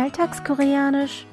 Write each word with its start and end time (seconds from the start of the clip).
Alltagskoreanisch. 0.00 1.26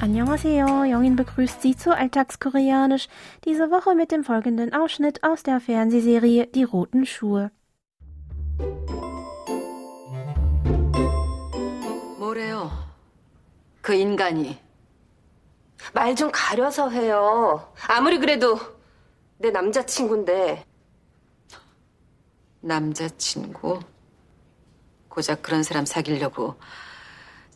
Annyeonghaseyo, 0.00 0.84
Jongin 0.84 1.16
begrüßt 1.16 1.60
Sie 1.60 1.76
zu 1.76 1.94
Alltagskoreanisch, 1.94 3.08
diese 3.44 3.70
Woche 3.70 3.94
mit 3.94 4.12
dem 4.12 4.22
folgenden 4.22 4.72
Ausschnitt 4.72 5.24
aus 5.24 5.42
der 5.42 5.60
Fernsehserie 5.60 6.46
Die 6.46 6.62
roten 6.64 7.04
Schuhe. 7.04 7.50
뭐래요? 12.18 12.70
그 13.82 13.94
인간이 13.94 14.58
말 15.94 16.14
좀 16.14 16.30
가려서 16.32 16.90
해요. 16.90 17.72
아무리 17.88 18.18
그래도 18.18 18.58
내 19.38 19.50
남자친구인데. 19.50 20.64
남자친구 22.63 23.81
고작 25.09 25.41
그런 25.43 25.63
사람 25.63 25.85
사귀려고 25.85 26.55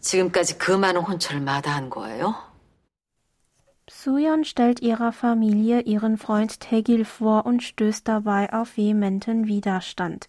지금까지 0.02 0.58
그 0.58 0.72
많은 0.72 1.02
혼처를 1.02 1.42
마다한 1.42 1.90
거예요? 1.90 2.36
Suyeon 3.90 4.44
stellt 4.44 4.82
ihrer 4.82 5.14
Familie 5.14 5.80
ihren 5.80 6.18
Freund 6.18 6.60
Tegil 6.60 7.06
vor 7.06 7.46
und 7.46 7.64
stößt 7.64 8.06
dabei 8.06 8.52
auf 8.52 8.76
vehementen 8.76 9.48
Widerstand. 9.48 10.28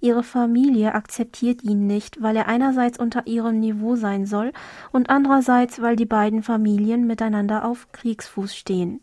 Ihre 0.00 0.22
Familie 0.22 0.94
akzeptiert 0.94 1.64
ihn 1.64 1.88
nicht, 1.88 2.22
weil 2.22 2.36
er 2.36 2.46
einerseits 2.46 3.00
unter 3.00 3.26
ihrem 3.26 3.58
Niveau 3.58 3.96
sein 3.96 4.26
soll 4.26 4.52
und 4.92 5.10
andererseits, 5.10 5.82
weil 5.82 5.96
die 5.96 6.06
beiden 6.06 6.44
Familien 6.44 7.06
miteinander 7.06 7.64
auf 7.64 7.90
Kriegsfuß 7.90 8.54
stehen. 8.54 9.00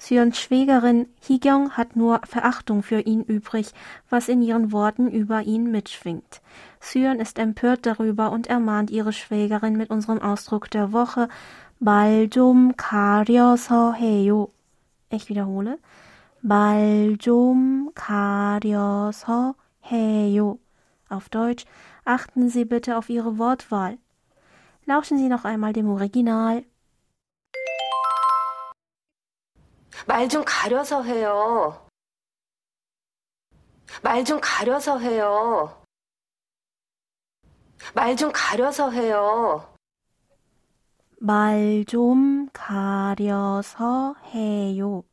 Sions 0.00 0.40
Schwägerin 0.40 1.06
Higyong 1.20 1.72
hat 1.72 1.94
nur 1.94 2.20
Verachtung 2.24 2.82
für 2.82 3.00
ihn 3.00 3.22
übrig, 3.22 3.72
was 4.10 4.28
in 4.28 4.42
ihren 4.42 4.72
Worten 4.72 5.08
über 5.08 5.42
ihn 5.42 5.70
mitschwingt. 5.70 6.42
Sion 6.80 7.20
ist 7.20 7.38
empört 7.38 7.86
darüber 7.86 8.32
und 8.32 8.48
ermahnt 8.48 8.90
ihre 8.90 9.12
Schwägerin 9.12 9.76
mit 9.76 9.90
unserem 9.90 10.20
Ausdruck 10.20 10.68
der 10.70 10.92
Woche 10.92 11.28
Baldum 11.78 12.76
karyoso 12.76 13.92
heyo. 13.92 14.50
Ich 15.08 15.28
wiederhole. 15.28 15.78
Baldum 16.42 17.90
karyoso 17.94 19.54
가려서 19.81 19.89
해요. 19.89 20.59
Auf 21.09 21.29
Deutsch, 21.29 21.65
achten 22.03 22.49
Sie 22.49 22.65
bitte 22.65 22.97
auf 22.97 23.09
Ihre 23.09 23.37
Wortwahl. 23.37 23.97
Lauschen 24.85 25.17
Sie 25.17 25.29
noch 25.29 25.45
einmal 25.45 25.73
dem 25.73 25.89
Original. 25.89 26.63
말 30.05 30.29
좀 30.29 30.43
가려서 30.45 31.03
해요. 31.03 31.87
말 34.03 34.23
좀 34.23 34.39
가려서 34.41 34.99
해요. 34.99 35.81
말 37.95 38.15
좀 38.15 38.31
가려서 38.31 38.91
해요. 38.91 39.73
말 41.19 41.83
좀 41.85 42.49
가려서 42.53 44.15
해요. 44.33 45.03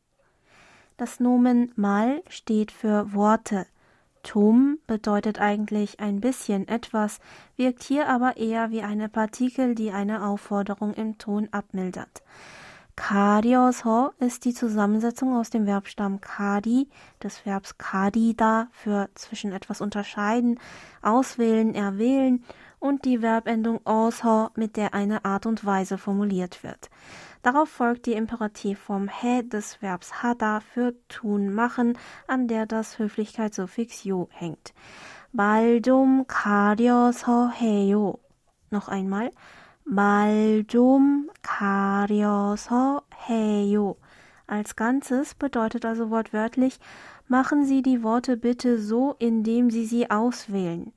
Das 0.97 1.19
Nomen 1.19 1.73
mal 1.75 2.23
steht 2.29 2.71
für 2.71 3.13
Worte. 3.13 3.67
Tum 4.22 4.78
bedeutet 4.86 5.40
eigentlich 5.40 6.00
ein 6.00 6.20
bisschen 6.20 6.68
etwas, 6.68 7.20
wirkt 7.56 7.82
hier 7.82 8.08
aber 8.08 8.36
eher 8.36 8.70
wie 8.70 8.82
eine 8.82 9.08
Partikel, 9.08 9.74
die 9.74 9.90
eine 9.90 10.24
Aufforderung 10.26 10.94
im 10.94 11.18
Ton 11.18 11.48
abmildert. 11.52 12.22
Karioso 12.96 14.10
ist 14.18 14.44
die 14.44 14.52
Zusammensetzung 14.52 15.34
aus 15.34 15.48
dem 15.48 15.64
Verbstamm 15.64 16.20
kadi, 16.20 16.88
des 17.22 17.46
Verbs 17.46 17.78
kadida 17.78 18.68
für 18.72 19.08
zwischen 19.14 19.52
etwas 19.52 19.80
unterscheiden, 19.80 20.60
auswählen, 21.00 21.74
erwählen 21.74 22.44
und 22.78 23.06
die 23.06 23.18
Verbendung 23.18 23.80
oso, 23.86 24.50
mit 24.54 24.76
der 24.76 24.92
eine 24.92 25.24
Art 25.24 25.46
und 25.46 25.64
Weise 25.64 25.96
formuliert 25.96 26.62
wird. 26.62 26.90
Darauf 27.41 27.69
folgt 27.69 28.05
die 28.05 28.13
Imperativform 28.13 29.09
he 29.09 29.47
des 29.47 29.81
Verbs 29.81 30.23
hada 30.23 30.59
für 30.59 30.93
tun 31.07 31.53
machen, 31.53 31.97
an 32.27 32.47
der 32.47 32.65
das 32.65 32.97
Höflichkeitssuffix 32.97 34.03
yo 34.03 34.29
hängt. 34.31 34.73
말좀 35.35 36.25
가려서 36.27 37.49
해요. 37.49 38.15
Noch 38.71 38.87
einmal. 38.87 39.31
말좀 39.83 41.29
가려서 41.41 43.01
해요. 43.27 43.95
Als 44.47 44.75
Ganzes 44.75 45.35
bedeutet 45.35 45.85
also 45.85 46.09
wortwörtlich, 46.09 46.79
machen 47.27 47.65
Sie 47.65 47.81
die 47.81 48.01
Worte 48.01 48.37
bitte 48.37 48.79
so, 48.79 49.15
indem 49.19 49.69
Sie 49.69 49.85
sie 49.85 50.09
auswählen. 50.09 50.93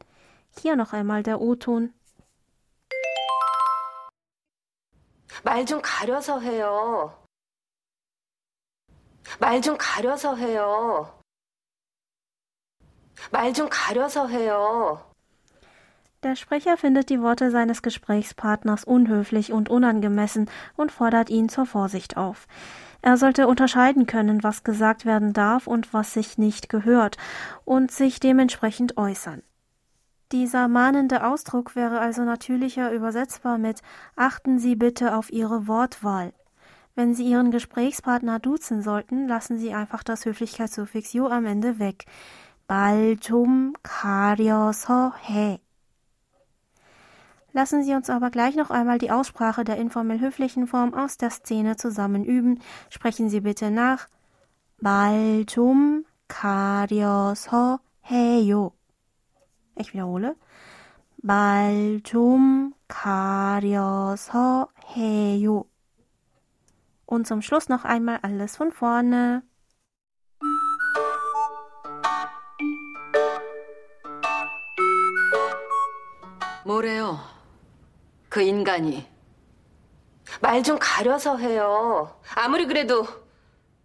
Hier 0.61 0.77
noch 0.77 0.93
einmal 0.93 1.23
der 1.23 1.41
O-Ton. 1.41 1.93
말좀 5.45 5.81
가려서 5.83 6.41
해요. 6.41 7.15
말 9.41 9.61
좀 9.61 9.77
가려서 9.79 10.37
해요. 10.37 11.21
말 13.31 13.53
좀 13.53 13.69
가려서 13.69 14.27
해요. 14.29 15.05
Der 16.25 16.35
Sprecher 16.35 16.77
findet 16.77 17.11
die 17.11 17.21
Worte 17.21 17.51
seines 17.51 17.81
Gesprächspartners 17.83 18.85
unhöflich 18.85 19.53
und 19.53 19.69
unangemessen 19.69 20.51
und 20.77 20.91
fordert 20.91 21.31
ihn 21.31 21.49
zur 21.49 21.65
Vorsicht 21.67 22.17
auf. 22.17 22.49
Er 23.03 23.17
sollte 23.17 23.47
unterscheiden 23.47 24.07
können, 24.07 24.43
was 24.43 24.65
gesagt 24.65 25.07
werden 25.07 25.33
darf 25.33 25.69
und 25.69 25.95
was 25.95 26.15
sich 26.15 26.37
nicht 26.37 26.69
gehört, 26.69 27.17
und 27.65 27.93
sich 27.93 28.19
dementsprechend 28.19 28.97
äußern. 28.97 29.43
Dieser 30.33 30.69
mahnende 30.69 31.25
Ausdruck 31.25 31.75
wäre 31.75 32.01
also 32.01 32.23
natürlicher 32.23 32.93
übersetzbar 32.93 33.59
mit 33.59 33.81
Achten 34.15 34.59
Sie 34.59 34.77
bitte 34.77 35.17
auf 35.17 35.33
Ihre 35.33 35.67
Wortwahl. 35.67 36.35
Wenn 36.95 37.15
Sie 37.15 37.25
Ihren 37.25 37.51
Gesprächspartner 37.51 38.39
duzen 38.39 38.83
sollten, 38.83 39.27
lassen 39.27 39.59
Sie 39.59 39.73
einfach 39.73 40.03
das 40.03 40.25
Höflichkeitssuffix 40.27 41.15
요 41.15 41.29
am 41.29 41.47
Ende 41.47 41.79
weg. 41.79 42.05
말좀 42.69 43.73
가려서 43.83 45.13
해. 45.27 45.61
Lassen 47.55 47.83
Sie 47.83 47.95
uns 47.95 48.11
aber 48.11 48.31
gleich 48.31 48.57
noch 48.57 48.71
einmal 48.71 48.99
die 48.99 49.11
Aussprache 49.11 49.65
der 49.65 49.79
informell 49.79 50.21
höflichen 50.21 50.67
Form 50.67 50.93
aus 50.93 51.17
der 51.17 51.31
Szene 51.31 51.77
zusammen 51.77 52.25
üben. 52.25 52.61
Sprechen 52.91 53.31
Sie 53.31 53.41
bitte 53.41 53.71
nach. 53.71 54.07
말좀 54.81 56.05
가려서 56.29 57.81
해요. 58.11 58.73
Ich 59.76 59.94
wiederhole. 59.94 60.36
말 61.18 62.02
좀 62.04 62.74
가려서 62.88 64.68
해요. 64.96 65.66
Und 67.06 67.28
zum 67.28 67.42
Schluss 67.42 67.70
noch 67.70 67.86
einmal 67.86 68.20
alles 68.24 68.56
von 68.56 68.72
vorne. 68.72 69.42
뭐래요? 76.66 77.20
그 78.30 78.42
인간이 78.42 79.06
말 80.42 80.64
좀 80.64 80.78
가려서 80.80 81.38
해요. 81.38 82.20
아무리 82.36 82.66
그래도 82.66 83.06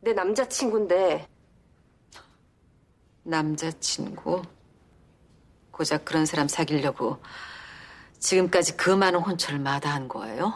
내 0.01 0.13
남자친구인데. 0.13 1.29
남자친구 3.25 4.43
고작 5.78 6.06
그런 6.06 6.26
사람 6.26 6.48
사귀려고 6.48 7.20
지금까지 8.20 8.78
그 8.78 8.90
많은 8.90 9.20
혼처를 9.20 9.60
마다한 9.60 10.08
거예요? 10.08 10.54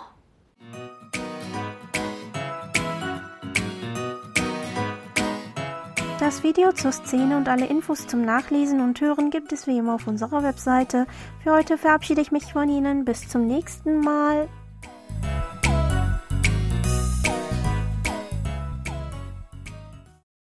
Das 6.20 6.42
Video 6.44 6.72
zur 6.72 6.92
Szene 6.92 7.38
und 7.38 7.48
alle 7.48 7.68
Infos 7.68 8.08
zum 8.08 8.24
Nachlesen 8.26 8.82
und 8.82 9.00
Hören 9.00 9.30
gibt 9.30 9.54
es 9.54 9.68
wie 9.68 9.78
immer 9.78 9.94
auf 9.94 10.08
unserer 10.08 10.42
Webseite. 10.42 11.06
Für 11.44 11.54
heute 11.54 11.78
verabschiede 11.78 12.22
ich 12.22 12.32
mich 12.32 12.52
von 12.52 12.70
Ihnen. 12.70 13.06
Bis 13.06 13.30
zum 13.30 13.46
nächsten 13.46 14.00
Mal. 14.00 14.50